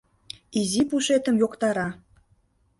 Изи 0.59 0.81
пушетым 0.89 1.35
йоктара... 1.41 1.87